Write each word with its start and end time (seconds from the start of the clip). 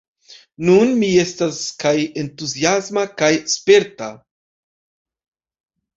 Nun 0.67 0.93
mi 1.01 1.09
estas 1.23 1.59
kaj 1.83 1.93
entuziasma 2.23 3.07
kaj 3.23 3.29
sperta. 3.57 4.11